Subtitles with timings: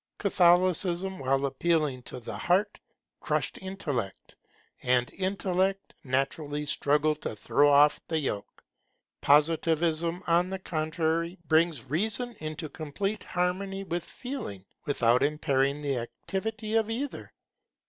[0.17, 2.79] Catholicism, while appealing to the Heart,
[3.19, 4.35] crushed Intellect,
[4.81, 8.63] and Intellect naturally struggled to throw off the yoke.
[9.21, 16.73] Positivism, on the contrary, brings Reason into complete harmony with Feeling, without impairing the activity
[16.77, 17.31] of either.